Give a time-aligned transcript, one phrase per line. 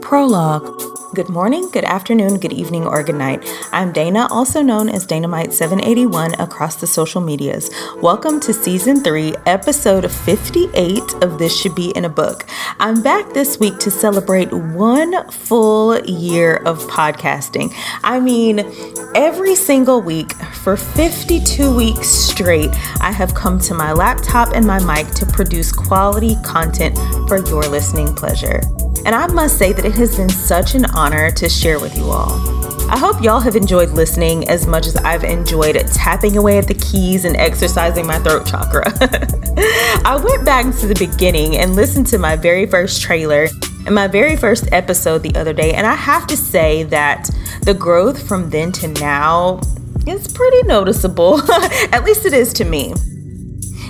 [0.00, 0.82] Prologue.
[1.14, 3.42] Good morning, good afternoon, good evening, or good night.
[3.72, 7.70] I'm Dana, also known as Danamyte781 across the social medias.
[8.02, 12.46] Welcome to season 3, episode 58 of This Should Be in a Book.
[12.78, 17.72] I'm back this week to celebrate one full year of podcasting.
[18.02, 18.60] I mean,
[19.14, 22.70] every single week for 52 weeks straight,
[23.00, 27.62] I have come to my laptop and my mic to produce quality content for your
[27.62, 28.60] listening pleasure
[29.06, 32.10] and I must say that it has been such an honor to share with you
[32.10, 32.56] all.
[32.90, 36.74] I hope y'all have enjoyed listening as much as I've enjoyed tapping away at the
[36.74, 38.84] keys and exercising my throat chakra.
[40.04, 43.46] I went back to the beginning and listened to my very first trailer
[43.86, 47.30] and my very first episode the other day, and I have to say that
[47.62, 49.60] the growth from then to now
[50.04, 51.40] is pretty noticeable.
[51.92, 52.92] at least it is to me.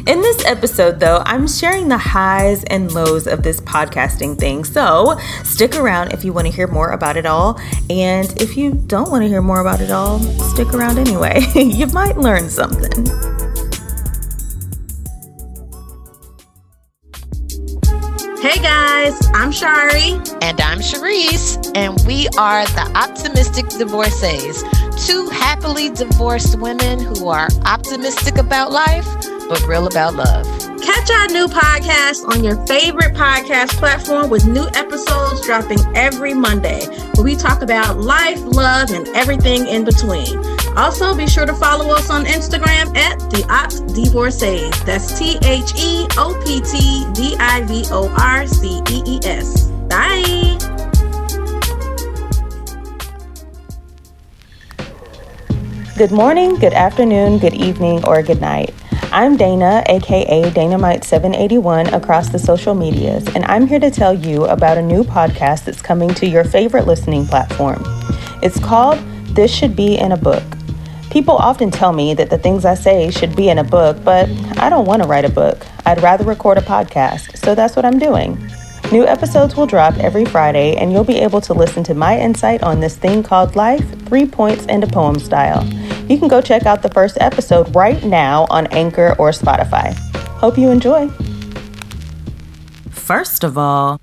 [0.07, 4.63] In this episode, though, I'm sharing the highs and lows of this podcasting thing.
[4.63, 7.59] So stick around if you want to hear more about it all.
[7.91, 11.41] And if you don't want to hear more about it all, stick around anyway.
[11.57, 13.05] you might learn something.
[18.41, 20.13] Hey guys, I'm Shari.
[20.41, 21.73] And I'm Sharice.
[21.75, 24.63] And we are the Optimistic Divorcees,
[25.05, 29.05] two happily divorced women who are optimistic about life
[29.49, 30.45] but real about love.
[30.83, 36.87] Catch our new podcast on your favorite podcast platform with new episodes dropping every Monday,
[37.15, 40.39] where we talk about life, love, and everything in between.
[40.77, 44.71] Also, be sure to follow us on Instagram at the Opt Divorcees.
[44.85, 49.21] That's T H E O P T D I V O R C E E
[49.25, 49.69] S.
[49.89, 50.59] Bye.
[55.97, 58.75] Good morning, good afternoon, good evening, or good night.
[59.17, 64.77] I'm Dana, aka Danamyte781, across the social medias, and I'm here to tell you about
[64.77, 67.83] a new podcast that's coming to your favorite listening platform.
[68.43, 68.99] It's called
[69.35, 70.45] This Should Be in a Book.
[71.09, 74.29] People often tell me that the things I say should be in a book, but
[74.59, 75.67] I don't want to write a book.
[75.87, 78.37] I'd rather record a podcast, so that's what I'm doing.
[78.93, 82.63] New episodes will drop every Friday, and you'll be able to listen to my insight
[82.63, 85.67] on this thing called life, three points, and a poem style.
[86.09, 89.93] You can go check out the first episode right now on Anchor or Spotify.
[90.39, 91.09] Hope you enjoy.
[92.91, 94.01] First of all,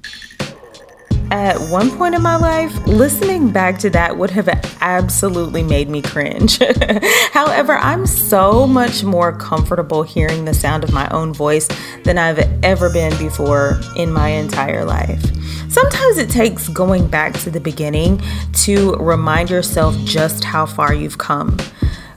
[1.32, 4.50] at one point in my life, listening back to that would have
[4.82, 6.60] absolutely made me cringe.
[7.32, 11.70] However, I'm so much more comfortable hearing the sound of my own voice
[12.04, 15.24] than I've ever been before in my entire life.
[15.70, 18.22] Sometimes it takes going back to the beginning
[18.66, 21.58] to remind yourself just how far you've come.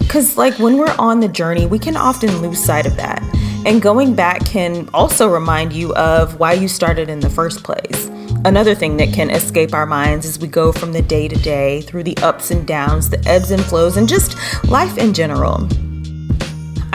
[0.06, 3.22] Because, like, when we're on the journey, we can often lose sight of that.
[3.66, 8.06] And going back can also remind you of why you started in the first place.
[8.44, 11.80] Another thing that can escape our minds as we go from the day to day
[11.82, 14.36] through the ups and downs, the ebbs and flows, and just
[14.68, 15.68] life in general.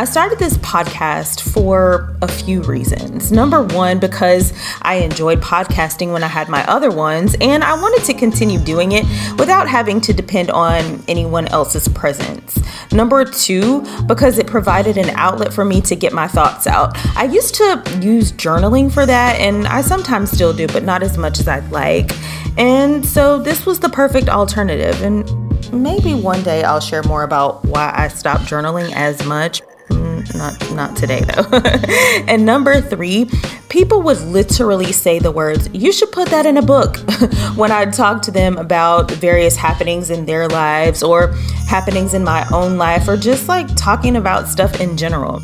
[0.02, 3.32] I started this podcast for a few reasons.
[3.32, 4.52] Number one, because
[4.82, 8.94] I enjoyed podcasting when I had my other ones, and I wanted to continue doing
[8.94, 9.06] it
[9.38, 12.60] without having to depend on anyone else's presence.
[12.92, 16.98] Number two, because it provided an outlet for me to get my thoughts out.
[17.16, 21.16] I used to use journaling for that, and I sometimes still do, but not as
[21.16, 22.10] much as I'd like.
[22.58, 25.00] And so this was the perfect alternative.
[25.04, 25.30] And
[25.72, 29.62] maybe one day I'll share more about why I stopped journaling as much
[30.36, 31.48] not not today though.
[32.28, 33.30] and number 3,
[33.70, 36.98] people would literally say the words, "You should put that in a book."
[37.56, 41.34] when I'd talk to them about various happenings in their lives or
[41.68, 45.42] happenings in my own life or just like talking about stuff in general.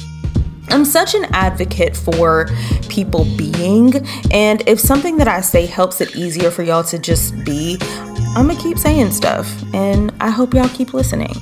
[0.69, 2.49] I'm such an advocate for
[2.89, 7.41] people being, and if something that I say helps it easier for y'all to just
[7.45, 7.77] be,
[8.35, 11.33] I'm gonna keep saying stuff, and I hope y'all keep listening.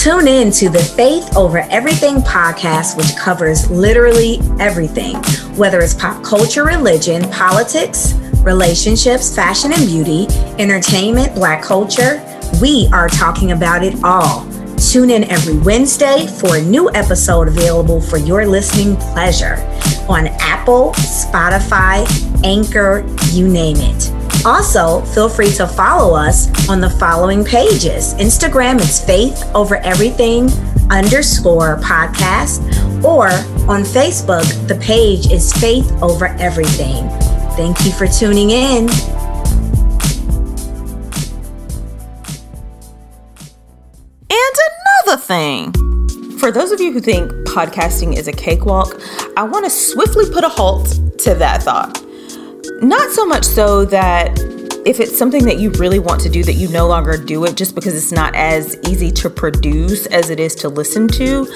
[0.00, 5.16] Tune in to the Faith Over Everything podcast, which covers literally everything,
[5.58, 10.26] whether it's pop culture, religion, politics, relationships, fashion and beauty,
[10.58, 12.24] entertainment, black culture.
[12.62, 14.48] We are talking about it all.
[14.78, 19.56] Tune in every Wednesday for a new episode available for your listening pleasure
[20.08, 22.06] on Apple, Spotify,
[22.42, 24.09] Anchor, you name it.
[24.44, 28.14] Also, feel free to follow us on the following pages.
[28.14, 30.48] Instagram is Faith Over Everything
[30.90, 32.60] underscore podcast,
[33.04, 33.28] or
[33.68, 37.08] on Facebook, the page is Faith Over Everything.
[37.56, 38.88] Thank you for tuning in.
[44.30, 44.56] And
[45.06, 45.72] another thing.
[46.38, 49.00] For those of you who think podcasting is a cakewalk,
[49.36, 50.86] I want to swiftly put a halt
[51.18, 52.02] to that thought.
[52.80, 54.40] Not so much so that
[54.86, 57.54] if it's something that you really want to do that you no longer do it
[57.54, 61.46] just because it's not as easy to produce as it is to listen to,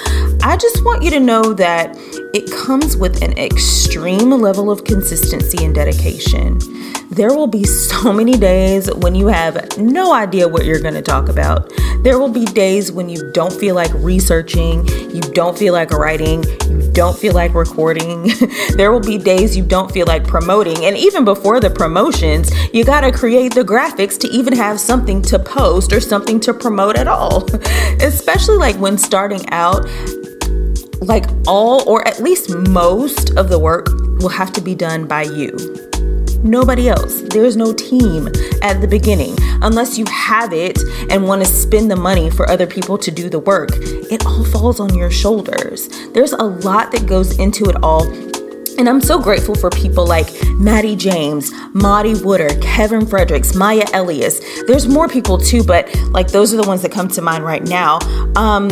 [0.43, 1.95] I just want you to know that
[2.35, 6.59] it comes with an extreme level of consistency and dedication.
[7.09, 11.01] There will be so many days when you have no idea what you're going to
[11.01, 11.71] talk about.
[12.03, 16.43] There will be days when you don't feel like researching, you don't feel like writing,
[16.95, 18.31] don't feel like recording.
[18.77, 20.85] there will be days you don't feel like promoting.
[20.85, 25.21] And even before the promotions, you got to create the graphics to even have something
[25.23, 27.45] to post or something to promote at all.
[28.01, 29.85] Especially like when starting out,
[31.01, 33.87] like all or at least most of the work
[34.21, 35.51] will have to be done by you.
[36.43, 37.21] Nobody else.
[37.21, 38.27] There's no team
[38.61, 39.35] at the beginning.
[39.61, 40.77] Unless you have it
[41.09, 44.43] and want to spend the money for other people to do the work, it all
[44.45, 45.89] falls on your shoulders.
[46.13, 48.03] There's a lot that goes into it all
[48.77, 50.27] and I'm so grateful for people like
[50.57, 54.41] Maddie James, Maddie Woodard, Kevin Fredericks, Maya Elias.
[54.67, 57.63] There's more people too, but like those are the ones that come to mind right
[57.63, 57.99] now.
[58.35, 58.69] Um,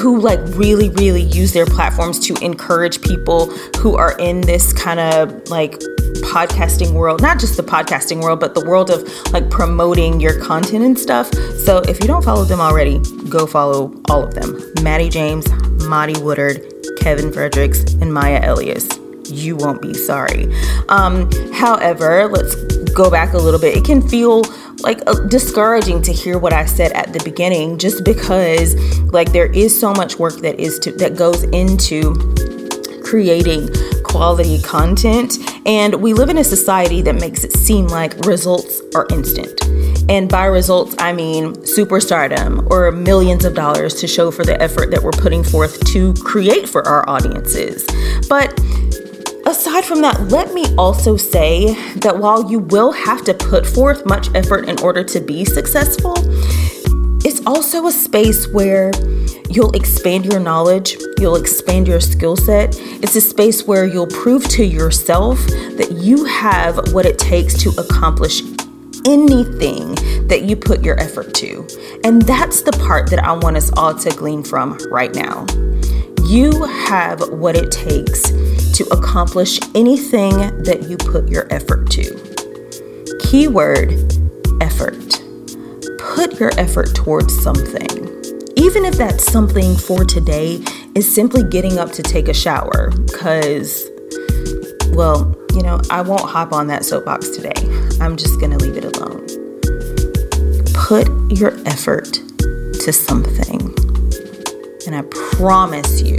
[0.00, 3.46] who like really, really use their platforms to encourage people
[3.78, 5.80] who are in this kind of like
[6.16, 9.02] podcasting world, not just the podcasting world, but the world of
[9.32, 11.32] like promoting your content and stuff.
[11.64, 15.46] So if you don't follow them already, go follow all of them Maddie James,
[15.86, 16.62] Maddie Woodard,
[17.00, 18.88] Kevin Fredericks, and Maya Elias.
[19.28, 20.46] You won't be sorry.
[20.88, 22.54] Um, however, let's
[22.92, 23.76] go back a little bit.
[23.76, 24.42] It can feel
[24.80, 28.74] like uh, discouraging to hear what I said at the beginning, just because
[29.12, 32.14] like there is so much work that is to that goes into
[33.02, 33.68] creating
[34.04, 35.38] quality content.
[35.66, 39.60] And we live in a society that makes it seem like results are instant.
[40.08, 44.92] And by results, I mean superstardom or millions of dollars to show for the effort
[44.92, 47.84] that we're putting forth to create for our audiences.
[48.28, 48.56] But
[49.44, 54.06] aside from that, let me also say that while you will have to put forth
[54.06, 56.14] much effort in order to be successful,
[57.26, 58.92] it's also a space where
[59.50, 62.76] you'll expand your knowledge, you'll expand your skill set.
[63.02, 67.70] It's a space where you'll prove to yourself that you have what it takes to
[67.78, 68.42] accomplish
[69.06, 69.94] anything
[70.26, 71.66] that you put your effort to.
[72.04, 75.46] And that's the part that I want us all to glean from right now.
[76.24, 78.22] You have what it takes
[78.76, 83.18] to accomplish anything that you put your effort to.
[83.20, 83.92] Keyword
[84.60, 85.22] effort.
[85.98, 87.95] Put your effort towards something.
[88.56, 90.62] Even if that something for today
[90.94, 93.84] is simply getting up to take a shower, because,
[94.92, 97.52] well, you know, I won't hop on that soapbox today.
[98.00, 99.26] I'm just going to leave it alone.
[100.72, 102.14] Put your effort
[102.80, 103.60] to something,
[104.86, 105.02] and I
[105.36, 106.16] promise you,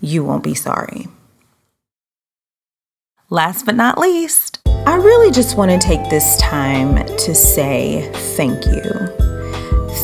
[0.00, 1.06] you won't be sorry.
[3.30, 8.66] Last but not least, I really just want to take this time to say thank
[8.66, 9.23] you.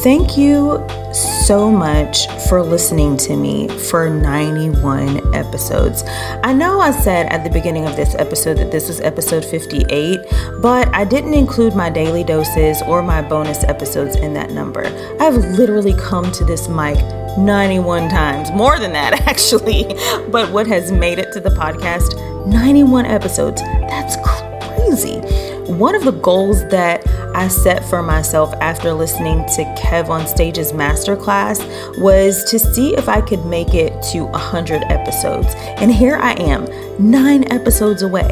[0.02, 0.82] Thank you
[1.12, 6.04] so much for listening to me for 91 episodes.
[6.42, 10.20] I know I said at the beginning of this episode that this was episode 58,
[10.62, 14.86] but I didn't include my daily doses or my bonus episodes in that number.
[15.20, 16.96] I've literally come to this mic
[17.36, 19.84] 91 times, more than that actually.
[20.30, 22.46] But what has made it to the podcast?
[22.46, 23.60] 91 episodes.
[23.60, 25.49] That's crazy.
[25.70, 30.72] One of the goals that I set for myself after listening to Kev on Stage's
[30.72, 31.60] masterclass
[32.00, 35.54] was to see if I could make it to 100 episodes.
[35.78, 36.66] And here I am,
[36.98, 38.28] nine episodes away.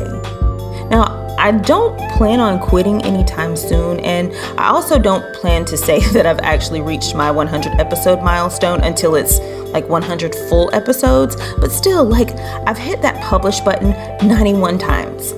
[0.91, 6.01] Now, I don't plan on quitting anytime soon, and I also don't plan to say
[6.13, 9.39] that I've actually reached my 100 episode milestone until it's
[9.73, 12.33] like 100 full episodes, but still, like,
[12.67, 13.91] I've hit that publish button
[14.27, 15.35] 91 times.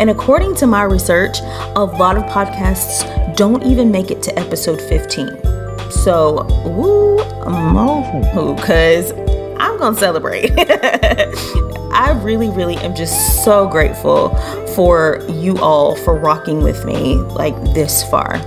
[0.00, 0.08] 91.
[0.08, 1.40] And according to my research,
[1.76, 5.28] a lot of podcasts don't even make it to episode 15.
[5.90, 7.16] So, woo,
[8.54, 10.52] because um, I'm going to celebrate.
[11.92, 14.34] I really, really am just so grateful
[14.74, 18.38] for you all for rocking with me like this far.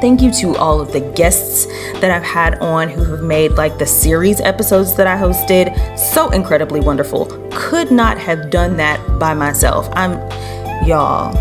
[0.00, 1.66] Thank you to all of the guests
[2.00, 6.30] that I've had on who have made like the series episodes that I hosted so
[6.30, 7.26] incredibly wonderful.
[7.52, 9.90] Could not have done that by myself.
[9.92, 10.18] I'm,
[10.86, 11.32] y'all,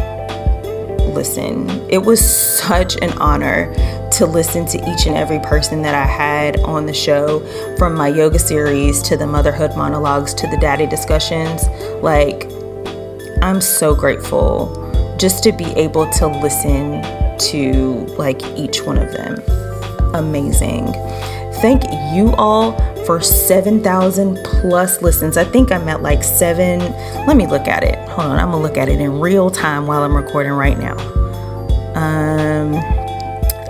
[1.13, 3.73] listen, it was such an honor
[4.11, 7.39] to listen to each and every person that I had on the show
[7.77, 11.67] from my yoga series to the motherhood monologues to the daddy discussions.
[12.01, 12.45] Like,
[13.41, 14.75] I'm so grateful
[15.17, 17.01] just to be able to listen
[17.51, 19.41] to like each one of them.
[20.13, 20.87] Amazing.
[21.61, 22.73] Thank you all
[23.09, 25.35] for 7,000 plus listens.
[25.35, 26.77] I think I'm at like seven.
[27.25, 27.97] Let me look at it.
[28.09, 30.95] Hold on, I'm gonna look at it in real time while I'm recording right now.
[31.95, 32.75] Um,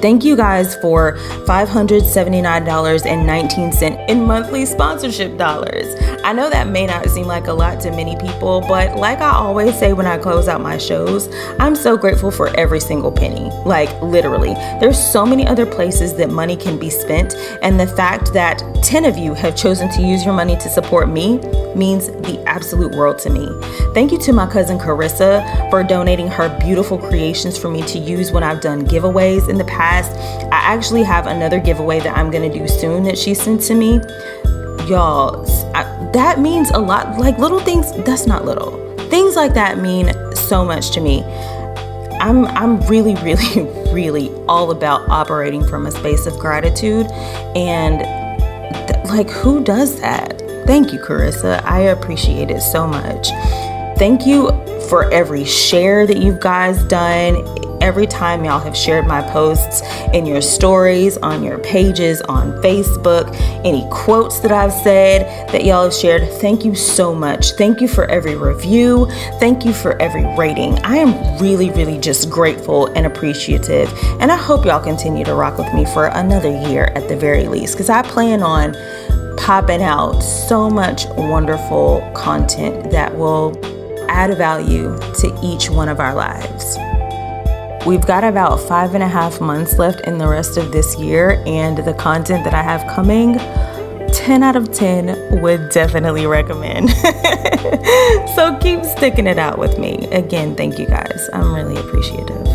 [0.00, 1.16] Thank you guys for
[1.46, 5.94] $579.19 in monthly sponsorship dollars.
[6.22, 9.30] I know that may not seem like a lot to many people, but like I
[9.30, 13.50] always say when I close out my shows, I'm so grateful for every single penny.
[13.64, 14.54] Like, literally.
[14.80, 19.04] There's so many other places that money can be spent, and the fact that 10
[19.04, 21.38] of you have chosen to use your money to support me
[21.74, 23.48] means the absolute world to me.
[23.94, 28.30] Thank you to my cousin Carissa for donating her beautiful creations for me to use
[28.32, 30.12] when I've done giveaways in the past.
[30.52, 34.00] I actually have another giveaway that I'm gonna do soon that she sent to me.
[34.88, 37.18] Y'all, I, that means a lot.
[37.18, 38.78] Like little things, that's not little.
[39.08, 41.22] Things like that mean so much to me.
[42.20, 43.62] I'm I'm really really
[43.92, 47.06] really all about operating from a space of gratitude
[47.56, 48.00] and
[48.88, 50.38] th- like who does that?
[50.66, 51.62] Thank you Carissa.
[51.64, 53.28] I appreciate it so much.
[53.98, 54.50] Thank you
[54.88, 57.36] for every share that you guys done
[57.80, 59.82] every time y'all have shared my posts
[60.12, 63.34] in your stories, on your pages, on Facebook,
[63.64, 66.28] any quotes that I've said that y'all have shared.
[66.40, 67.52] Thank you so much.
[67.52, 69.06] Thank you for every review.
[69.38, 70.78] Thank you for every rating.
[70.80, 73.92] I am really, really just grateful and appreciative.
[74.20, 77.46] And I hope y'all continue to rock with me for another year at the very
[77.48, 78.76] least, because I plan on
[79.36, 83.58] popping out so much wonderful content that will
[84.10, 86.76] add value to each one of our lives.
[87.86, 91.42] We've got about five and a half months left in the rest of this year,
[91.46, 93.38] and the content that I have coming,
[94.12, 96.90] 10 out of 10 would definitely recommend.
[98.34, 100.06] so keep sticking it out with me.
[100.12, 101.30] Again, thank you guys.
[101.32, 102.46] I'm really appreciative.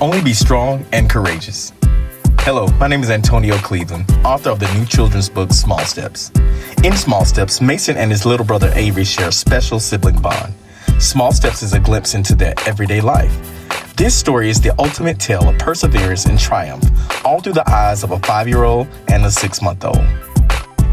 [0.00, 1.74] Only be strong and courageous.
[2.52, 6.32] Hello, my name is Antonio Cleveland, author of the new children's book Small Steps.
[6.82, 10.52] In Small Steps, Mason and his little brother Avery share a special sibling bond.
[10.98, 13.32] Small Steps is a glimpse into their everyday life.
[13.96, 16.82] This story is the ultimate tale of perseverance and triumph,
[17.24, 20.04] all through the eyes of a five year old and a six month old.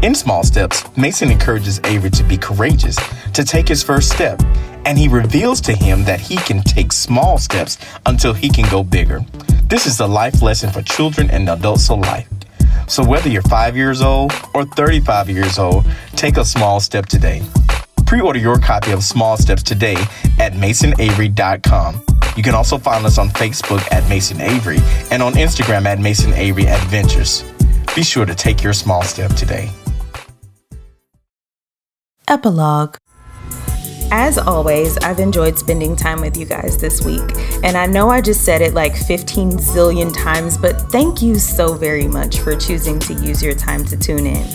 [0.04, 2.98] In Small Steps, Mason encourages Avery to be courageous,
[3.32, 4.40] to take his first step,
[4.84, 8.84] and he reveals to him that he can take small steps until he can go
[8.84, 9.24] bigger.
[9.68, 12.26] This is a life lesson for children and adults alike.
[12.86, 15.84] So whether you're 5 years old or 35 years old,
[16.16, 17.42] take a small step today.
[18.06, 19.96] Pre-order your copy of Small Steps today
[20.38, 22.00] at masonavery.com.
[22.34, 24.78] You can also find us on Facebook at Mason Avery
[25.10, 27.44] and on Instagram at Mason Avery Adventures.
[27.94, 29.68] Be sure to take your small step today.
[32.26, 32.96] Epilogue
[34.10, 37.22] as always, I've enjoyed spending time with you guys this week.
[37.62, 41.74] And I know I just said it like 15 zillion times, but thank you so
[41.74, 44.46] very much for choosing to use your time to tune in.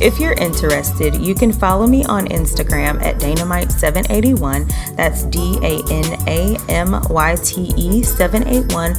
[0.00, 4.96] If you're interested, you can follow me on Instagram at Danamyte781.
[4.96, 8.94] That's D A N A M Y T E 781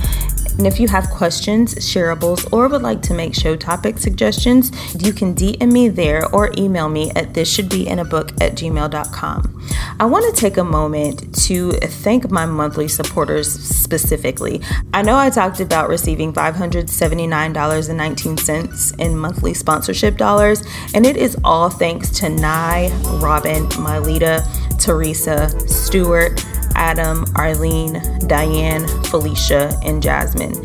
[0.57, 4.71] and if you have questions, shareables, or would like to make show topic suggestions,
[5.03, 8.31] you can DM me there or email me at this should be in a book
[8.41, 9.61] at gmail.com.
[9.99, 14.61] I want to take a moment to thank my monthly supporters specifically.
[14.93, 21.69] I know I talked about receiving $579.19 in monthly sponsorship dollars, and it is all
[21.69, 22.89] thanks to Nye,
[23.21, 24.45] Robin, Mylita,
[24.79, 30.55] Teresa, Stewart, Adam, Arlene, Diane, Felicia, and Jasmine.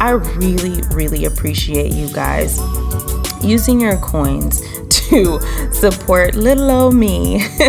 [0.00, 2.60] I really, really appreciate you guys
[3.42, 5.40] using your coins to
[5.72, 7.42] support little old me.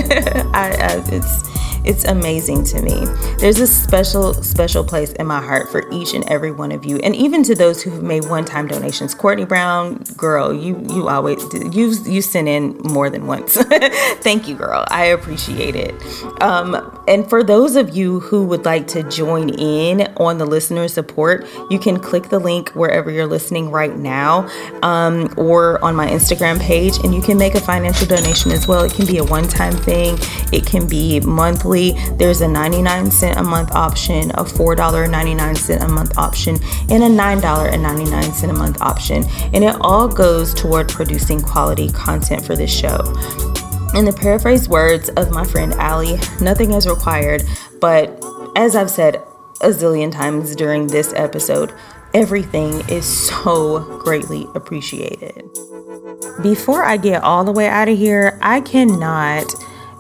[0.54, 1.49] I, it's
[1.86, 3.06] it's amazing to me.
[3.40, 6.98] There's a special, special place in my heart for each and every one of you,
[6.98, 9.16] and even to those who have made one-time donations.
[9.16, 11.42] Courtney Brown, girl, you you always
[11.74, 13.56] you you sent in more than once.
[14.22, 14.86] Thank you, girl.
[14.90, 15.96] I appreciate it.
[16.42, 20.88] Um, and for those of you who would like to join in on the listener
[20.88, 24.50] support, you can click the link wherever you're listening right now,
[24.84, 28.84] um, or on my Instagram page, and you can make a financial donation as well.
[28.84, 30.18] It can be a one-time thing.
[30.52, 31.92] It can be monthly monthly.
[32.18, 36.56] There's a 99 cent a month option, a $4.99 a month option,
[36.90, 39.24] and a $9.99 a month option.
[39.54, 42.98] And it all goes toward producing quality content for this show.
[43.96, 47.44] In the paraphrased words of my friend Allie, nothing is required,
[47.82, 48.24] but
[48.56, 49.16] as I've said
[49.62, 51.74] a zillion times during this episode,
[52.14, 55.50] everything is so greatly appreciated.
[56.42, 59.46] Before I get all the way out of here, I cannot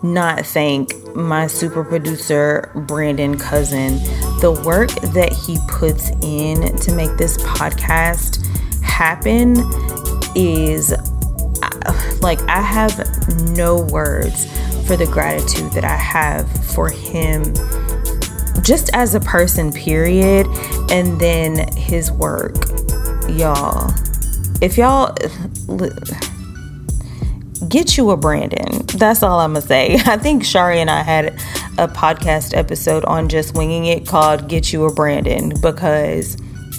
[0.03, 3.97] not thank my super producer, Brandon Cousin.
[4.39, 8.45] The work that he puts in to make this podcast
[8.81, 9.57] happen
[10.35, 12.97] is uh, like, I have
[13.51, 14.45] no words
[14.87, 17.43] for the gratitude that I have for him
[18.63, 20.47] just as a person, period,
[20.91, 22.55] and then his work.
[23.29, 23.91] Y'all,
[24.61, 25.15] if y'all
[27.69, 28.85] get you a Brandon.
[28.87, 29.95] That's all I'm gonna say.
[30.05, 31.27] I think Shari and I had
[31.77, 36.35] a podcast episode on just winging it called Get You a Brandon because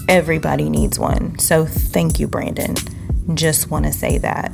[0.09, 1.39] everybody needs one.
[1.39, 2.75] So thank you, Brandon.
[3.35, 4.53] Just want to say that.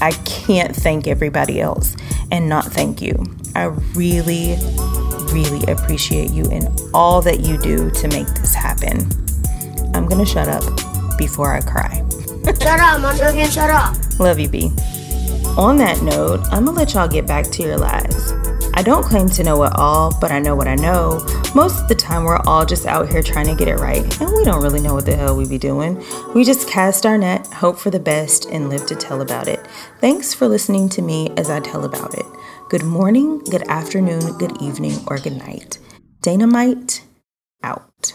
[0.00, 1.96] I can't thank everybody else
[2.30, 3.24] and not thank you.
[3.56, 4.56] I really,
[5.32, 9.10] really appreciate you and all that you do to make this happen.
[9.94, 10.62] I'm gonna shut up
[11.18, 11.96] before I cry.
[12.44, 13.96] shut up, Mondogan, shut up.
[14.20, 14.70] Love you, B.
[15.58, 18.32] On that note, I'm gonna let y'all get back to your lives.
[18.74, 21.18] I don't claim to know it all, but I know what I know.
[21.52, 24.30] Most of the time, we're all just out here trying to get it right, and
[24.30, 26.00] we don't really know what the hell we be doing.
[26.32, 29.66] We just cast our net, hope for the best, and live to tell about it.
[30.00, 32.26] Thanks for listening to me as I tell about it.
[32.68, 35.78] Good morning, good afternoon, good evening, or good night.
[36.22, 37.02] Dynamite
[37.64, 38.12] out.